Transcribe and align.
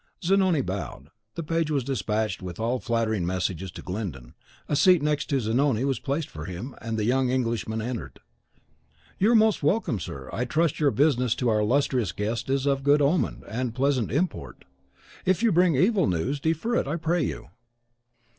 Zanoni 0.23 0.61
bowed; 0.61 1.11
the 1.35 1.43
page 1.43 1.69
was 1.69 1.83
despatched 1.83 2.41
with 2.41 2.59
all 2.59 2.79
flattering 2.79 3.23
messages 3.23 3.69
to 3.73 3.83
Glyndon, 3.83 4.33
a 4.67 4.75
seat 4.75 5.03
next 5.03 5.29
to 5.29 5.39
Zanoni 5.39 5.85
was 5.85 5.99
placed 5.99 6.27
for 6.27 6.45
him, 6.45 6.73
and 6.81 6.97
the 6.97 7.03
young 7.05 7.29
Englishman 7.29 7.83
entered. 7.83 8.19
"You 9.19 9.33
are 9.33 9.35
most 9.35 9.61
welcome, 9.61 9.99
sir. 9.99 10.27
I 10.33 10.45
trust 10.45 10.79
your 10.79 10.89
business 10.89 11.35
to 11.35 11.49
our 11.49 11.59
illustrious 11.59 12.13
guest 12.13 12.49
is 12.49 12.65
of 12.65 12.81
good 12.81 12.99
omen 12.99 13.43
and 13.47 13.75
pleasant 13.75 14.11
import. 14.11 14.65
If 15.23 15.43
you 15.43 15.51
bring 15.51 15.75
evil 15.75 16.07
news, 16.07 16.39
defer 16.39 16.77
it, 16.77 16.87
I 16.87 16.95
pray 16.95 17.21
you." 17.21 17.49